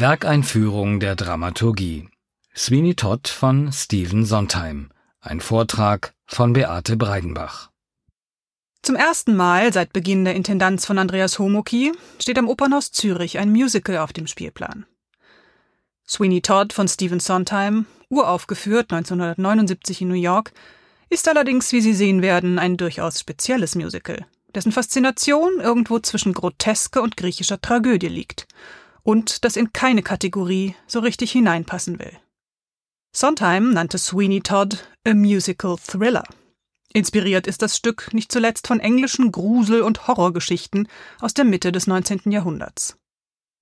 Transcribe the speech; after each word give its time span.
Werkeinführung 0.00 0.98
der 0.98 1.14
Dramaturgie. 1.14 2.08
Sweeney 2.56 2.94
Todd 2.94 3.28
von 3.28 3.70
Stephen 3.70 4.24
Sondheim. 4.24 4.88
Ein 5.20 5.40
Vortrag 5.40 6.14
von 6.24 6.54
Beate 6.54 6.96
Breidenbach. 6.96 7.68
Zum 8.80 8.96
ersten 8.96 9.36
Mal 9.36 9.74
seit 9.74 9.92
Beginn 9.92 10.24
der 10.24 10.34
Intendanz 10.34 10.86
von 10.86 10.96
Andreas 10.96 11.38
Homoki 11.38 11.92
steht 12.18 12.38
am 12.38 12.48
Opernhaus 12.48 12.92
Zürich 12.92 13.38
ein 13.38 13.50
Musical 13.52 13.98
auf 13.98 14.14
dem 14.14 14.26
Spielplan. 14.26 14.86
Sweeney 16.08 16.40
Todd 16.40 16.72
von 16.72 16.88
Stephen 16.88 17.20
Sondheim, 17.20 17.84
uraufgeführt 18.08 18.90
1979 18.90 20.00
in 20.00 20.08
New 20.08 20.14
York, 20.14 20.52
ist 21.10 21.28
allerdings, 21.28 21.72
wie 21.72 21.82
Sie 21.82 21.92
sehen 21.92 22.22
werden, 22.22 22.58
ein 22.58 22.78
durchaus 22.78 23.20
spezielles 23.20 23.74
Musical, 23.74 24.24
dessen 24.54 24.72
Faszination 24.72 25.60
irgendwo 25.60 25.98
zwischen 25.98 26.32
Groteske 26.32 27.02
und 27.02 27.18
griechischer 27.18 27.60
Tragödie 27.60 28.08
liegt 28.08 28.46
und 29.02 29.44
das 29.44 29.56
in 29.56 29.72
keine 29.72 30.02
Kategorie 30.02 30.74
so 30.86 31.00
richtig 31.00 31.32
hineinpassen 31.32 31.98
will. 31.98 32.12
Sondheim 33.12 33.72
nannte 33.72 33.98
Sweeney 33.98 34.40
Todd 34.40 34.86
a 35.06 35.14
musical 35.14 35.76
thriller. 35.76 36.24
Inspiriert 36.92 37.46
ist 37.46 37.62
das 37.62 37.76
Stück 37.76 38.12
nicht 38.12 38.32
zuletzt 38.32 38.66
von 38.66 38.80
englischen 38.80 39.30
Grusel- 39.30 39.82
und 39.82 40.08
Horrorgeschichten 40.08 40.88
aus 41.20 41.34
der 41.34 41.44
Mitte 41.44 41.72
des 41.72 41.86
19. 41.86 42.30
Jahrhunderts. 42.30 42.96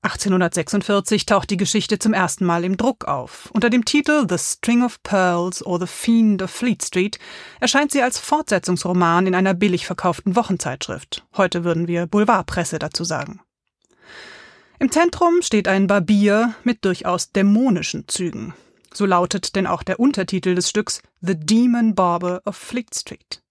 1846 0.02 1.26
taucht 1.26 1.50
die 1.50 1.56
Geschichte 1.56 1.98
zum 1.98 2.14
ersten 2.14 2.44
Mal 2.44 2.64
im 2.64 2.76
Druck 2.76 3.06
auf. 3.06 3.50
Unter 3.52 3.68
dem 3.68 3.84
Titel 3.84 4.26
The 4.28 4.38
String 4.38 4.84
of 4.84 5.02
Pearls 5.02 5.64
or 5.66 5.80
The 5.80 5.88
Fiend 5.88 6.40
of 6.40 6.50
Fleet 6.50 6.82
Street 6.82 7.18
erscheint 7.58 7.90
sie 7.90 8.02
als 8.02 8.18
Fortsetzungsroman 8.18 9.26
in 9.26 9.34
einer 9.34 9.54
billig 9.54 9.86
verkauften 9.86 10.36
Wochenzeitschrift. 10.36 11.26
Heute 11.36 11.64
würden 11.64 11.88
wir 11.88 12.06
Boulevardpresse 12.06 12.78
dazu 12.78 13.02
sagen. 13.02 13.40
Im 14.80 14.92
Zentrum 14.92 15.42
steht 15.42 15.66
ein 15.66 15.88
Barbier 15.88 16.54
mit 16.62 16.84
durchaus 16.84 17.32
dämonischen 17.32 18.06
Zügen. 18.06 18.54
So 18.94 19.06
lautet 19.06 19.56
denn 19.56 19.66
auch 19.66 19.82
der 19.82 19.98
Untertitel 19.98 20.54
des 20.54 20.70
Stücks 20.70 21.02
The 21.20 21.34
Demon 21.34 21.96
Barber 21.96 22.42
of 22.44 22.56
Fleet 22.56 22.94
Street. 22.94 23.42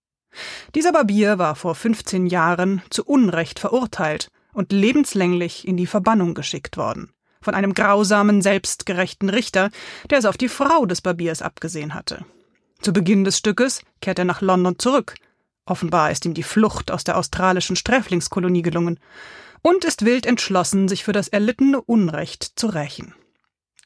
Dieser 0.73 0.93
Barbier 0.93 1.37
war 1.37 1.55
vor 1.55 1.75
15 1.75 2.27
Jahren 2.27 2.81
zu 2.89 3.03
Unrecht 3.03 3.59
verurteilt 3.59 4.29
und 4.53 4.71
lebenslänglich 4.71 5.67
in 5.67 5.75
die 5.75 5.85
Verbannung 5.85 6.33
geschickt 6.33 6.77
worden. 6.77 7.11
Von 7.41 7.55
einem 7.55 7.73
grausamen, 7.73 8.41
selbstgerechten 8.41 9.29
Richter, 9.29 9.69
der 10.09 10.19
es 10.19 10.25
auf 10.25 10.37
die 10.37 10.49
Frau 10.49 10.85
des 10.85 11.01
Barbiers 11.01 11.41
abgesehen 11.41 11.93
hatte. 11.93 12.23
Zu 12.81 12.93
Beginn 12.93 13.25
des 13.25 13.37
Stückes 13.37 13.81
kehrt 14.01 14.19
er 14.19 14.25
nach 14.25 14.39
London 14.39 14.79
zurück. 14.79 15.15
Offenbar 15.65 16.09
ist 16.09 16.25
ihm 16.25 16.33
die 16.33 16.43
Flucht 16.43 16.89
aus 16.89 17.03
der 17.03 17.17
australischen 17.17 17.75
Sträflingskolonie 17.75 18.61
gelungen 18.61 18.97
und 19.61 19.85
ist 19.85 20.05
wild 20.05 20.25
entschlossen, 20.25 20.87
sich 20.87 21.03
für 21.03 21.13
das 21.13 21.27
erlittene 21.27 21.81
Unrecht 21.81 22.53
zu 22.55 22.67
rächen. 22.67 23.13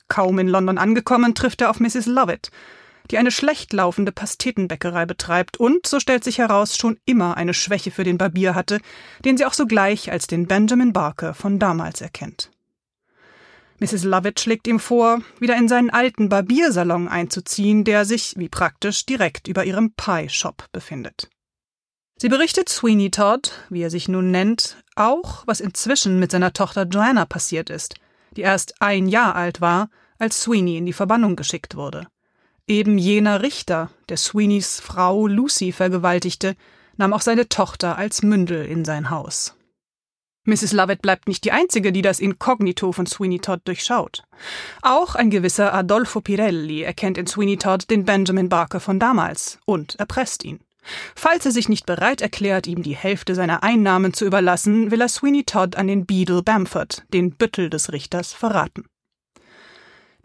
Kaum 0.07 0.39
in 0.39 0.47
London 0.47 0.77
angekommen, 0.77 1.35
trifft 1.35 1.61
er 1.61 1.69
auf 1.69 1.79
Mrs. 1.79 2.05
Lovett, 2.05 2.51
die 3.09 3.17
eine 3.17 3.31
schlecht 3.31 3.73
laufende 3.73 4.11
Pastetenbäckerei 4.11 5.05
betreibt 5.05 5.57
und, 5.57 5.87
so 5.87 5.99
stellt 5.99 6.23
sich 6.23 6.37
heraus, 6.37 6.77
schon 6.77 6.97
immer 7.05 7.37
eine 7.37 7.53
Schwäche 7.53 7.91
für 7.91 8.03
den 8.03 8.17
Barbier 8.17 8.55
hatte, 8.55 8.79
den 9.25 9.37
sie 9.37 9.45
auch 9.45 9.53
sogleich 9.53 10.11
als 10.11 10.27
den 10.27 10.47
Benjamin 10.47 10.93
Barker 10.93 11.33
von 11.33 11.59
damals 11.59 12.01
erkennt. 12.01 12.51
Mrs. 13.79 14.03
Lovett 14.03 14.39
schlägt 14.39 14.67
ihm 14.67 14.79
vor, 14.79 15.21
wieder 15.39 15.57
in 15.57 15.67
seinen 15.67 15.89
alten 15.89 16.29
Barbiersalon 16.29 17.07
einzuziehen, 17.07 17.83
der 17.83 18.05
sich, 18.05 18.35
wie 18.37 18.47
praktisch, 18.47 19.07
direkt 19.07 19.47
über 19.47 19.65
ihrem 19.65 19.93
Pie-Shop 19.93 20.67
befindet. 20.71 21.29
Sie 22.17 22.29
berichtet 22.29 22.69
Sweeney 22.69 23.09
Todd, 23.09 23.51
wie 23.69 23.81
er 23.81 23.89
sich 23.89 24.07
nun 24.07 24.29
nennt, 24.29 24.77
auch, 25.01 25.43
was 25.45 25.59
inzwischen 25.59 26.19
mit 26.19 26.31
seiner 26.31 26.53
Tochter 26.53 26.83
Joanna 26.83 27.25
passiert 27.25 27.69
ist, 27.69 27.95
die 28.35 28.41
erst 28.41 28.81
ein 28.81 29.07
Jahr 29.07 29.35
alt 29.35 29.61
war, 29.61 29.89
als 30.17 30.41
Sweeney 30.41 30.77
in 30.77 30.85
die 30.85 30.93
Verbannung 30.93 31.35
geschickt 31.35 31.75
wurde. 31.75 32.07
Eben 32.67 32.97
jener 32.97 33.41
Richter, 33.41 33.89
der 34.09 34.17
Sweeneys 34.17 34.79
Frau 34.79 35.27
Lucy 35.27 35.71
vergewaltigte, 35.71 36.55
nahm 36.97 37.13
auch 37.13 37.21
seine 37.21 37.49
Tochter 37.49 37.97
als 37.97 38.21
Mündel 38.21 38.65
in 38.65 38.85
sein 38.85 39.09
Haus. 39.09 39.55
Mrs. 40.43 40.71
Lovett 40.71 41.01
bleibt 41.01 41.27
nicht 41.27 41.43
die 41.43 41.51
einzige, 41.51 41.91
die 41.91 42.01
das 42.01 42.19
Inkognito 42.19 42.91
von 42.91 43.05
Sweeney 43.05 43.39
Todd 43.39 43.61
durchschaut. 43.65 44.23
Auch 44.81 45.13
ein 45.13 45.29
gewisser 45.29 45.73
Adolfo 45.73 46.21
Pirelli 46.21 46.81
erkennt 46.81 47.19
in 47.19 47.27
Sweeney 47.27 47.57
Todd 47.57 47.89
den 47.91 48.05
Benjamin 48.05 48.49
Barker 48.49 48.79
von 48.79 48.99
damals 48.99 49.59
und 49.65 49.95
erpresst 49.99 50.43
ihn. 50.43 50.59
Falls 51.15 51.45
er 51.45 51.51
sich 51.51 51.69
nicht 51.69 51.85
bereit 51.85 52.21
erklärt, 52.21 52.67
ihm 52.67 52.83
die 52.83 52.95
Hälfte 52.95 53.35
seiner 53.35 53.63
Einnahmen 53.63 54.13
zu 54.13 54.25
überlassen, 54.25 54.91
will 54.91 55.01
er 55.01 55.09
Sweeney 55.09 55.43
Todd 55.43 55.75
an 55.75 55.87
den 55.87 56.05
Beadle 56.05 56.41
Bamford, 56.41 57.03
den 57.13 57.31
Büttel 57.35 57.69
des 57.69 57.91
Richters, 57.91 58.33
verraten. 58.33 58.85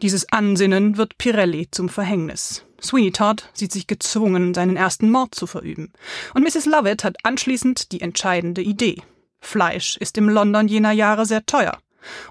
Dieses 0.01 0.31
Ansinnen 0.31 0.97
wird 0.97 1.17
Pirelli 1.17 1.69
zum 1.71 1.89
Verhängnis. 1.89 2.63
Sweeney 2.81 3.11
Todd 3.11 3.49
sieht 3.53 3.71
sich 3.71 3.87
gezwungen, 3.87 4.53
seinen 4.53 4.77
ersten 4.77 5.09
Mord 5.09 5.33
zu 5.33 5.47
verüben. 5.47 5.91
Und 6.35 6.43
Mrs. 6.43 6.65
Lovett 6.65 7.03
hat 7.03 7.17
anschließend 7.23 7.91
die 7.91 8.01
entscheidende 8.01 8.61
Idee. 8.61 9.01
Fleisch 9.39 9.97
ist 9.97 10.17
im 10.17 10.29
London 10.29 10.67
jener 10.67 10.91
Jahre 10.91 11.25
sehr 11.25 11.45
teuer 11.45 11.79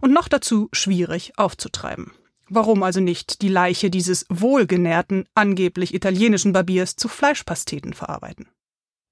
und 0.00 0.12
noch 0.12 0.28
dazu 0.28 0.68
schwierig 0.72 1.32
aufzutreiben. 1.36 2.12
Warum 2.48 2.82
also 2.82 3.00
nicht 3.00 3.42
die 3.42 3.48
Leiche 3.48 3.90
dieses 3.90 4.24
wohlgenährten, 4.28 5.26
angeblich 5.34 5.94
italienischen 5.94 6.52
Barbiers 6.52 6.96
zu 6.96 7.08
Fleischpasteten 7.08 7.92
verarbeiten? 7.92 8.48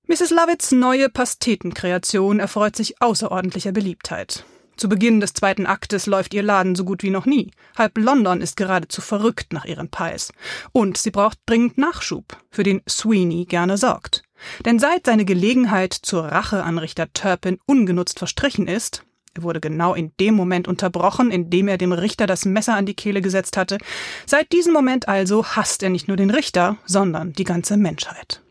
Mrs. 0.06 0.31
Lovitts 0.31 0.71
neue 0.71 1.09
Pastetenkreation 1.09 2.39
erfreut 2.39 2.77
sich 2.77 3.00
außerordentlicher 3.00 3.72
Beliebtheit. 3.72 4.45
Zu 4.77 4.89
Beginn 4.89 5.21
des 5.21 5.34
zweiten 5.34 5.67
Aktes 5.67 6.06
läuft 6.06 6.34
ihr 6.34 6.43
Laden 6.43 6.75
so 6.75 6.84
gut 6.84 7.03
wie 7.03 7.11
noch 7.11 7.27
nie. 7.27 7.53
Halb 7.77 7.97
London 7.97 8.41
ist 8.41 8.56
geradezu 8.56 9.00
verrückt 9.00 9.53
nach 9.53 9.65
ihren 9.65 9.89
Pies. 9.89 10.33
Und 10.72 10.97
sie 10.99 11.11
braucht 11.11 11.39
dringend 11.47 11.78
Nachschub, 11.78 12.37
für 12.51 12.65
den 12.65 12.83
Sweeney 12.89 13.45
gerne 13.45 13.78
sorgt. 13.78 14.22
Denn 14.65 14.78
seit 14.78 15.06
seine 15.06 15.25
Gelegenheit 15.25 15.93
zur 15.93 16.25
Rache 16.25 16.65
an 16.65 16.78
Richter 16.78 17.12
Turpin 17.12 17.59
ungenutzt 17.66 18.19
verstrichen 18.19 18.66
ist, 18.66 19.05
er 19.34 19.43
wurde 19.43 19.61
genau 19.61 19.95
in 19.95 20.12
dem 20.21 20.34
Moment 20.34 20.69
unterbrochen, 20.69 21.31
in 21.31 21.50
dem 21.50 21.69
er 21.69 21.77
dem 21.77 21.93
Richter 21.93 22.27
das 22.27 22.45
Messer 22.45 22.75
an 22.75 22.87
die 22.87 22.95
Kehle 22.95 23.21
gesetzt 23.21 23.56
hatte. 23.56 23.78
Seit 24.27 24.53
diesem 24.53 24.72
Moment 24.72 25.09
also 25.09 25.45
hasst 25.45 25.83
er 25.83 25.91
nicht 25.91 26.06
nur 26.09 26.17
den 26.17 26.31
Richter, 26.31 26.77
sondern 26.87 27.33
die 27.33 27.45
ganze 27.45 27.77
Menschheit. 27.77 28.43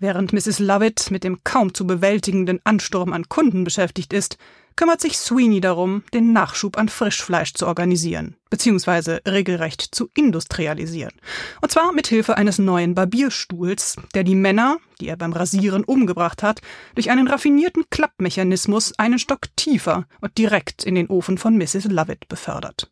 Während 0.00 0.32
Mrs. 0.32 0.58
Lovett 0.60 1.10
mit 1.10 1.24
dem 1.24 1.42
kaum 1.44 1.74
zu 1.74 1.86
bewältigenden 1.86 2.60
Ansturm 2.64 3.12
an 3.12 3.28
Kunden 3.28 3.64
beschäftigt 3.64 4.12
ist, 4.12 4.38
kümmert 4.78 5.00
sich 5.00 5.18
Sweeney 5.18 5.60
darum, 5.60 6.04
den 6.14 6.32
Nachschub 6.32 6.78
an 6.78 6.88
Frischfleisch 6.88 7.52
zu 7.52 7.66
organisieren, 7.66 8.36
beziehungsweise 8.48 9.20
regelrecht 9.26 9.82
zu 9.82 10.08
industrialisieren. 10.14 11.14
Und 11.60 11.72
zwar 11.72 11.92
mit 11.92 12.06
Hilfe 12.06 12.36
eines 12.36 12.58
neuen 12.58 12.94
Barbierstuhls, 12.94 13.96
der 14.14 14.22
die 14.22 14.36
Männer, 14.36 14.78
die 15.00 15.08
er 15.08 15.16
beim 15.16 15.32
Rasieren 15.32 15.82
umgebracht 15.82 16.44
hat, 16.44 16.60
durch 16.94 17.10
einen 17.10 17.26
raffinierten 17.26 17.90
Klappmechanismus 17.90 18.96
einen 19.00 19.18
Stock 19.18 19.48
tiefer 19.56 20.06
und 20.20 20.38
direkt 20.38 20.84
in 20.84 20.94
den 20.94 21.08
Ofen 21.08 21.38
von 21.38 21.58
Mrs. 21.58 21.86
Lovett 21.86 22.28
befördert. 22.28 22.88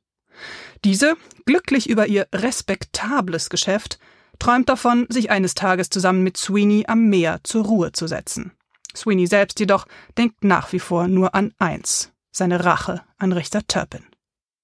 Diese, 0.84 1.14
glücklich 1.44 1.88
über 1.88 2.08
ihr 2.08 2.26
respektables 2.34 3.48
Geschäft, 3.48 4.00
träumt 4.40 4.68
davon, 4.68 5.06
sich 5.08 5.30
eines 5.30 5.54
Tages 5.54 5.88
zusammen 5.90 6.24
mit 6.24 6.36
Sweeney 6.36 6.84
am 6.88 7.04
Meer 7.08 7.38
zur 7.44 7.64
Ruhe 7.64 7.92
zu 7.92 8.08
setzen. 8.08 8.55
Sweeney 8.96 9.26
selbst 9.26 9.60
jedoch 9.60 9.86
denkt 10.18 10.42
nach 10.42 10.72
wie 10.72 10.80
vor 10.80 11.08
nur 11.08 11.34
an 11.34 11.52
eins, 11.58 12.12
seine 12.30 12.64
Rache 12.64 13.02
an 13.18 13.32
Richter 13.32 13.66
Turpin. 13.66 14.04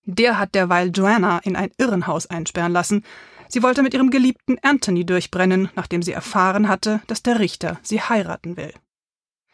Der 0.05 0.39
hat 0.39 0.55
derweil 0.55 0.91
Joanna 0.91 1.39
in 1.39 1.55
ein 1.55 1.71
Irrenhaus 1.79 2.27
einsperren 2.27 2.73
lassen. 2.73 3.05
Sie 3.49 3.63
wollte 3.63 3.83
mit 3.83 3.95
ihrem 3.95 4.11
geliebten 4.11 4.57
Anthony 4.63 5.05
durchbrennen, 5.07 5.69
nachdem 5.77 6.03
sie 6.03 6.13
erfahren 6.13 6.69
hatte, 6.69 7.03
dass 7.07 7.23
der 7.23 7.39
Richter 7.39 7.79
sie 7.83 8.01
heiraten 8.01 8.57
will. 8.57 8.73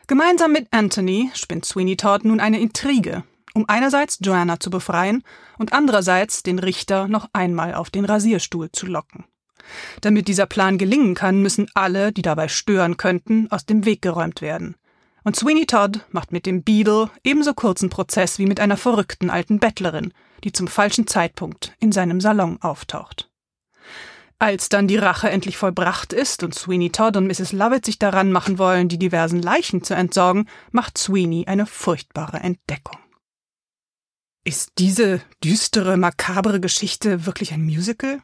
Gemeinsam 0.06 0.52
mit 0.52 0.68
Anthony 0.70 1.30
spinnt 1.34 1.66
Sweeney 1.66 1.96
Todd 1.96 2.24
nun 2.24 2.40
eine 2.40 2.60
Intrige, 2.60 3.24
um 3.52 3.68
einerseits 3.68 4.18
Joanna 4.22 4.58
zu 4.58 4.70
befreien 4.70 5.22
und 5.58 5.74
andererseits 5.74 6.42
den 6.42 6.58
Richter 6.58 7.08
noch 7.08 7.28
einmal 7.34 7.74
auf 7.74 7.90
den 7.90 8.06
Rasierstuhl 8.06 8.72
zu 8.72 8.86
locken. 8.86 9.26
Damit 10.00 10.28
dieser 10.28 10.46
Plan 10.46 10.78
gelingen 10.78 11.14
kann, 11.14 11.42
müssen 11.42 11.68
alle, 11.74 12.12
die 12.12 12.22
dabei 12.22 12.48
stören 12.48 12.96
könnten, 12.96 13.50
aus 13.50 13.66
dem 13.66 13.84
Weg 13.84 14.02
geräumt 14.02 14.42
werden. 14.42 14.76
Und 15.24 15.36
Sweeney 15.36 15.66
Todd 15.66 16.00
macht 16.10 16.32
mit 16.32 16.46
dem 16.46 16.62
Beadle 16.62 17.10
ebenso 17.24 17.52
kurzen 17.54 17.90
Prozess 17.90 18.38
wie 18.38 18.46
mit 18.46 18.60
einer 18.60 18.76
verrückten 18.76 19.30
alten 19.30 19.58
Bettlerin, 19.58 20.12
die 20.44 20.52
zum 20.52 20.68
falschen 20.68 21.06
Zeitpunkt 21.06 21.74
in 21.80 21.92
seinem 21.92 22.20
Salon 22.20 22.58
auftaucht. 22.62 23.28
Als 24.40 24.68
dann 24.68 24.86
die 24.86 24.96
Rache 24.96 25.28
endlich 25.28 25.56
vollbracht 25.56 26.12
ist 26.12 26.44
und 26.44 26.54
Sweeney 26.54 26.90
Todd 26.90 27.16
und 27.16 27.26
Mrs. 27.26 27.52
Lovett 27.52 27.84
sich 27.84 27.98
daran 27.98 28.30
machen 28.30 28.58
wollen, 28.58 28.88
die 28.88 28.98
diversen 28.98 29.42
Leichen 29.42 29.82
zu 29.82 29.94
entsorgen, 29.94 30.48
macht 30.70 30.96
Sweeney 30.96 31.46
eine 31.46 31.66
furchtbare 31.66 32.38
Entdeckung. 32.38 32.98
Ist 34.44 34.72
diese 34.78 35.20
düstere, 35.42 35.96
makabre 35.96 36.60
Geschichte 36.60 37.26
wirklich 37.26 37.52
ein 37.52 37.64
Musical? 37.64 38.22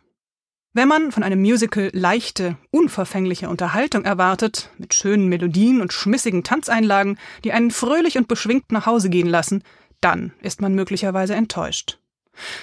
Wenn 0.76 0.88
man 0.88 1.12
von 1.12 1.22
einem 1.22 1.40
Musical 1.40 1.88
leichte, 1.92 2.56
unverfängliche 2.72 3.48
Unterhaltung 3.48 4.04
erwartet, 4.04 4.70
mit 4.76 4.92
schönen 4.92 5.28
Melodien 5.28 5.80
und 5.80 5.92
schmissigen 5.92 6.42
Tanzeinlagen, 6.42 7.16
die 7.44 7.52
einen 7.52 7.70
fröhlich 7.70 8.18
und 8.18 8.26
beschwingt 8.26 8.72
nach 8.72 8.84
Hause 8.84 9.08
gehen 9.08 9.28
lassen, 9.28 9.62
dann 10.00 10.32
ist 10.42 10.60
man 10.60 10.74
möglicherweise 10.74 11.36
enttäuscht. 11.36 12.00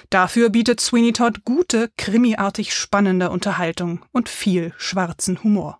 Dafür 0.09 0.49
bietet 0.49 0.81
Sweeney 0.81 1.13
Todd 1.13 1.45
gute, 1.45 1.89
krimiartig 1.97 2.75
spannende 2.75 3.29
Unterhaltung 3.29 4.01
und 4.11 4.27
viel 4.27 4.73
schwarzen 4.77 5.41
Humor. 5.41 5.79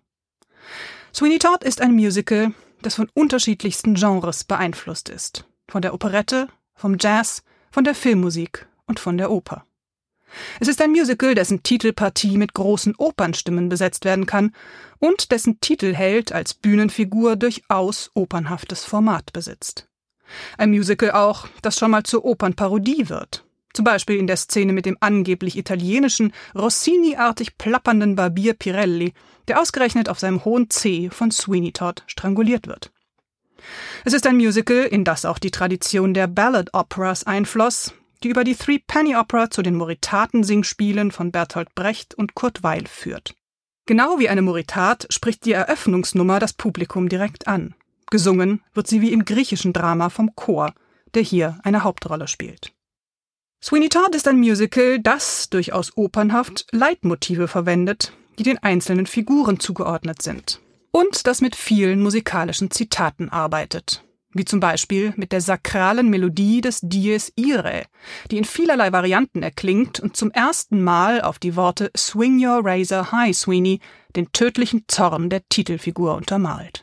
Sweeney 1.14 1.38
Todd 1.38 1.62
ist 1.62 1.82
ein 1.82 1.92
Musical, 1.92 2.54
das 2.80 2.94
von 2.94 3.10
unterschiedlichsten 3.12 3.94
Genres 3.94 4.44
beeinflusst 4.44 5.10
ist. 5.10 5.44
Von 5.68 5.82
der 5.82 5.92
Operette, 5.92 6.48
vom 6.74 6.96
Jazz, 6.98 7.42
von 7.70 7.84
der 7.84 7.94
Filmmusik 7.94 8.66
und 8.86 8.98
von 9.00 9.18
der 9.18 9.30
Oper. 9.30 9.66
Es 10.60 10.68
ist 10.68 10.80
ein 10.80 10.90
Musical, 10.90 11.34
dessen 11.34 11.62
Titelpartie 11.62 12.36
mit 12.36 12.54
großen 12.54 12.94
Opernstimmen 12.96 13.68
besetzt 13.68 14.04
werden 14.04 14.26
kann 14.26 14.52
und 14.98 15.30
dessen 15.30 15.60
Titelheld 15.60 16.32
als 16.32 16.54
Bühnenfigur 16.54 17.36
durchaus 17.36 18.10
opernhaftes 18.14 18.84
Format 18.84 19.32
besitzt. 19.32 19.88
Ein 20.56 20.70
Musical 20.70 21.10
auch, 21.10 21.48
das 21.60 21.78
schon 21.78 21.90
mal 21.90 22.04
zur 22.04 22.24
Opernparodie 22.24 23.08
wird. 23.08 23.44
Zum 23.74 23.84
Beispiel 23.84 24.16
in 24.16 24.26
der 24.26 24.36
Szene 24.36 24.72
mit 24.72 24.84
dem 24.84 24.98
angeblich 25.00 25.56
italienischen, 25.56 26.32
Rossini-artig 26.54 27.56
plappernden 27.56 28.16
Barbier 28.16 28.54
Pirelli, 28.54 29.14
der 29.48 29.60
ausgerechnet 29.60 30.08
auf 30.08 30.18
seinem 30.18 30.44
hohen 30.44 30.68
C 30.68 31.08
von 31.10 31.30
Sweeney 31.30 31.72
Todd 31.72 32.04
stranguliert 32.06 32.66
wird. 32.66 32.92
Es 34.04 34.12
ist 34.12 34.26
ein 34.26 34.36
Musical, 34.36 34.82
in 34.84 35.04
das 35.04 35.24
auch 35.24 35.38
die 35.38 35.50
Tradition 35.50 36.14
der 36.14 36.26
Ballad 36.26 36.74
Operas 36.74 37.24
einfloss, 37.24 37.94
die 38.22 38.28
über 38.28 38.44
die 38.44 38.54
Three 38.54 38.78
Penny 38.78 39.16
Opera 39.16 39.50
zu 39.50 39.62
den 39.62 39.74
Moritaten-Singspielen 39.74 41.10
von 41.10 41.32
Bertolt 41.32 41.74
Brecht 41.74 42.14
und 42.14 42.34
Kurt 42.34 42.62
Weil 42.62 42.86
führt. 42.86 43.34
Genau 43.86 44.18
wie 44.18 44.28
eine 44.28 44.42
Moritat 44.42 45.06
spricht 45.10 45.44
die 45.44 45.52
Eröffnungsnummer 45.52 46.38
das 46.38 46.52
Publikum 46.52 47.08
direkt 47.08 47.48
an. 47.48 47.74
Gesungen 48.10 48.62
wird 48.74 48.86
sie 48.86 49.00
wie 49.00 49.12
im 49.12 49.24
griechischen 49.24 49.72
Drama 49.72 50.08
vom 50.08 50.36
Chor, 50.36 50.72
der 51.14 51.22
hier 51.22 51.58
eine 51.64 51.82
Hauptrolle 51.82 52.28
spielt. 52.28 52.72
Sweeney 53.62 53.88
Todd 53.88 54.14
ist 54.14 54.28
ein 54.28 54.38
Musical, 54.38 54.98
das 54.98 55.48
durchaus 55.50 55.96
opernhaft 55.96 56.66
Leitmotive 56.72 57.48
verwendet, 57.48 58.12
die 58.38 58.42
den 58.42 58.58
einzelnen 58.58 59.06
Figuren 59.06 59.60
zugeordnet 59.60 60.22
sind. 60.22 60.60
Und 60.90 61.26
das 61.26 61.40
mit 61.40 61.56
vielen 61.56 62.02
musikalischen 62.02 62.70
Zitaten 62.70 63.30
arbeitet. 63.30 64.04
Wie 64.34 64.44
zum 64.46 64.60
Beispiel 64.60 65.12
mit 65.16 65.32
der 65.32 65.42
sakralen 65.42 66.08
Melodie 66.08 66.62
des 66.62 66.80
Dies 66.82 67.32
Irae, 67.36 67.84
die 68.30 68.38
in 68.38 68.44
vielerlei 68.44 68.90
Varianten 68.90 69.42
erklingt 69.42 70.00
und 70.00 70.16
zum 70.16 70.30
ersten 70.30 70.82
Mal 70.82 71.20
auf 71.20 71.38
die 71.38 71.54
Worte 71.54 71.90
Swing 71.96 72.42
your 72.44 72.60
razor 72.64 73.12
high, 73.12 73.36
Sweeney, 73.36 73.80
den 74.16 74.32
tödlichen 74.32 74.84
Zorn 74.88 75.28
der 75.28 75.46
Titelfigur 75.48 76.14
untermalt. 76.14 76.82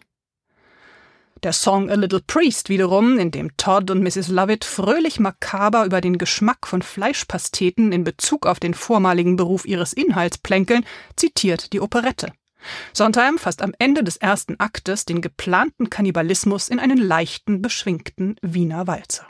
Der 1.44 1.54
Song 1.54 1.90
A 1.90 1.96
Little 1.96 2.20
Priest 2.20 2.68
wiederum, 2.68 3.18
in 3.18 3.32
dem 3.32 3.56
Todd 3.56 3.90
und 3.92 4.04
Mrs. 4.04 4.28
Lovett 4.28 4.66
fröhlich 4.66 5.22
makaber 5.22 5.86
über 5.86 6.02
den 6.02 6.18
Geschmack 6.18 6.68
von 6.68 6.82
Fleischpasteten 6.82 7.94
in 7.94 8.04
Bezug 8.04 8.46
auf 8.46 8.60
den 8.60 8.74
vormaligen 8.74 9.38
Beruf 9.38 9.66
ihres 9.66 9.94
Inhalts 9.94 10.38
plänkeln, 10.38 10.86
zitiert 11.16 11.72
die 11.72 11.80
Operette. 11.80 12.34
Sondheim 12.94 13.38
fasst 13.38 13.62
am 13.62 13.74
Ende 13.80 14.04
des 14.04 14.18
ersten 14.18 14.60
Aktes 14.60 15.06
den 15.06 15.22
geplanten 15.22 15.90
Kannibalismus 15.90 16.70
in 16.70 16.80
einen 16.80 16.98
leichten, 16.98 17.62
beschwingten 17.62 18.36
Wiener 18.42 18.88
Walzer. 18.88 19.28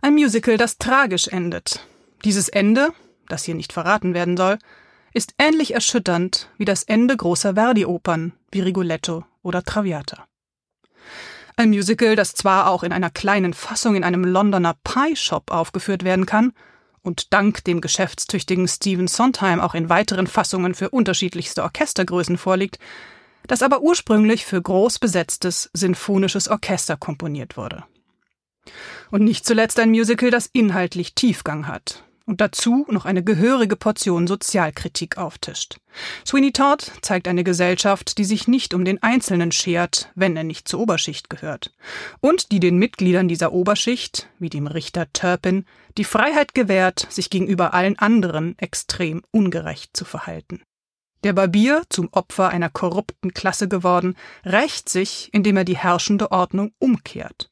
Ein 0.00 0.14
Musical, 0.14 0.56
das 0.56 0.78
tragisch 0.78 1.28
endet. 1.28 1.86
Dieses 2.24 2.48
Ende, 2.48 2.92
das 3.28 3.44
hier 3.44 3.54
nicht 3.54 3.72
verraten 3.72 4.14
werden 4.14 4.36
soll, 4.36 4.58
ist 5.12 5.34
ähnlich 5.38 5.74
erschütternd 5.74 6.50
wie 6.56 6.64
das 6.64 6.84
Ende 6.84 7.16
großer 7.16 7.54
Verdi-Opern 7.54 8.32
wie 8.52 8.60
Rigoletto 8.60 9.24
oder 9.42 9.62
Traviata. 9.62 10.26
Ein 11.56 11.70
Musical, 11.70 12.16
das 12.16 12.32
zwar 12.32 12.70
auch 12.70 12.82
in 12.82 12.92
einer 12.92 13.10
kleinen 13.10 13.52
Fassung 13.52 13.94
in 13.94 14.04
einem 14.04 14.24
Londoner 14.24 14.76
Pie-Shop 14.84 15.50
aufgeführt 15.50 16.04
werden 16.04 16.24
kann 16.24 16.52
und 17.02 17.32
dank 17.32 17.64
dem 17.64 17.80
geschäftstüchtigen 17.80 18.68
Stephen 18.68 19.08
Sondheim 19.08 19.60
auch 19.60 19.74
in 19.74 19.88
weiteren 19.88 20.26
Fassungen 20.26 20.74
für 20.74 20.90
unterschiedlichste 20.90 21.62
Orchestergrößen 21.62 22.36
vorliegt, 22.36 22.78
das 23.46 23.62
aber 23.62 23.80
ursprünglich 23.80 24.44
für 24.44 24.60
groß 24.60 24.98
besetztes 24.98 25.70
sinfonisches 25.72 26.48
Orchester 26.48 26.96
komponiert 26.96 27.56
wurde. 27.56 27.84
Und 29.10 29.24
nicht 29.24 29.46
zuletzt 29.46 29.78
ein 29.78 29.90
Musical, 29.90 30.30
das 30.30 30.48
inhaltlich 30.52 31.14
Tiefgang 31.14 31.66
hat, 31.66 32.04
und 32.30 32.40
dazu 32.40 32.86
noch 32.88 33.06
eine 33.06 33.24
gehörige 33.24 33.74
Portion 33.74 34.28
Sozialkritik 34.28 35.18
auftischt. 35.18 35.78
Sweeney 36.24 36.52
Todd 36.52 36.92
zeigt 37.02 37.26
eine 37.26 37.42
Gesellschaft, 37.42 38.18
die 38.18 38.24
sich 38.24 38.46
nicht 38.46 38.72
um 38.72 38.84
den 38.84 39.02
Einzelnen 39.02 39.50
schert, 39.50 40.12
wenn 40.14 40.36
er 40.36 40.44
nicht 40.44 40.68
zur 40.68 40.78
Oberschicht 40.78 41.28
gehört, 41.28 41.74
und 42.20 42.52
die 42.52 42.60
den 42.60 42.78
Mitgliedern 42.78 43.26
dieser 43.26 43.52
Oberschicht, 43.52 44.28
wie 44.38 44.48
dem 44.48 44.68
Richter 44.68 45.12
Turpin, 45.12 45.66
die 45.98 46.04
Freiheit 46.04 46.54
gewährt, 46.54 47.08
sich 47.10 47.30
gegenüber 47.30 47.74
allen 47.74 47.98
anderen 47.98 48.56
extrem 48.60 49.22
ungerecht 49.32 49.96
zu 49.96 50.04
verhalten. 50.04 50.62
Der 51.24 51.32
Barbier, 51.32 51.82
zum 51.88 52.10
Opfer 52.12 52.50
einer 52.50 52.70
korrupten 52.70 53.34
Klasse 53.34 53.66
geworden, 53.66 54.14
rächt 54.44 54.88
sich, 54.88 55.30
indem 55.32 55.56
er 55.56 55.64
die 55.64 55.76
herrschende 55.76 56.30
Ordnung 56.30 56.70
umkehrt. 56.78 57.50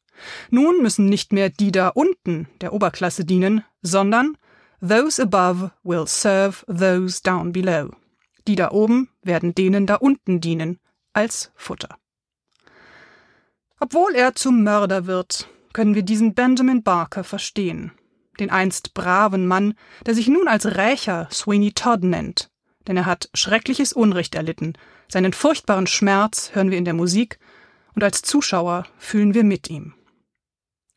Nun 0.50 0.82
müssen 0.82 1.06
nicht 1.06 1.32
mehr 1.32 1.50
die 1.50 1.72
da 1.72 1.88
unten 1.88 2.48
der 2.60 2.72
Oberklasse 2.72 3.24
dienen, 3.24 3.64
sondern 3.82 4.36
Those 4.80 5.20
above 5.20 5.72
will 5.82 6.06
serve 6.06 6.64
those 6.66 7.20
down 7.20 7.52
below. 7.52 7.90
Die 8.46 8.54
da 8.54 8.70
oben 8.70 9.08
werden 9.22 9.54
denen 9.54 9.86
da 9.86 9.96
unten 9.96 10.40
dienen, 10.40 10.78
als 11.12 11.50
Futter. 11.56 11.96
Obwohl 13.80 14.14
er 14.14 14.34
zum 14.34 14.62
Mörder 14.62 15.06
wird, 15.06 15.48
können 15.72 15.94
wir 15.94 16.02
diesen 16.02 16.34
Benjamin 16.34 16.82
Barker 16.82 17.24
verstehen, 17.24 17.92
den 18.40 18.50
einst 18.50 18.94
braven 18.94 19.46
Mann, 19.46 19.74
der 20.06 20.14
sich 20.14 20.28
nun 20.28 20.48
als 20.48 20.66
Rächer 20.76 21.28
Sweeney 21.30 21.72
Todd 21.72 22.02
nennt, 22.02 22.50
denn 22.86 22.96
er 22.96 23.06
hat 23.06 23.30
schreckliches 23.34 23.92
Unrecht 23.92 24.34
erlitten, 24.34 24.74
seinen 25.08 25.32
furchtbaren 25.32 25.86
Schmerz 25.86 26.50
hören 26.54 26.70
wir 26.70 26.78
in 26.78 26.84
der 26.84 26.94
Musik, 26.94 27.38
und 27.94 28.04
als 28.04 28.22
Zuschauer 28.22 28.84
fühlen 28.96 29.34
wir 29.34 29.44
mit 29.44 29.70
ihm. 29.70 29.94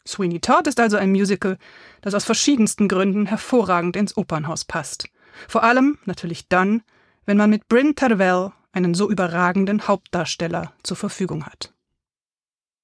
Sweeney 0.08 0.40
Todd 0.40 0.68
ist 0.68 0.80
also 0.80 0.98
ein 0.98 1.12
Musical, 1.12 1.58
das 2.02 2.14
aus 2.14 2.24
verschiedensten 2.24 2.88
Gründen 2.88 3.26
hervorragend 3.26 3.96
ins 3.96 4.18
Opernhaus 4.18 4.66
passt. 4.66 5.08
Vor 5.48 5.64
allem 5.64 5.98
natürlich 6.06 6.48
dann, 6.48 6.84
wenn 7.26 7.38
man 7.38 7.50
mit 7.50 7.68
Bryn 7.68 7.96
Tervel 7.96 8.52
einen 8.72 8.94
so 8.94 9.10
überragenden 9.10 9.88
Hauptdarsteller 9.88 10.74
zur 10.84 10.98
Verfügung 10.98 11.46
hat. 11.46 11.74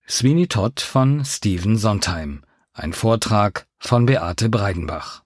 Sweeney 0.08 0.48
Todd 0.48 0.80
von 0.80 1.26
Stephen 1.26 1.78
Sondheim. 1.78 2.44
Ein 2.74 2.94
Vortrag 2.94 3.68
von 3.80 4.06
Beate 4.06 4.50
Breidenbach. 4.50 5.24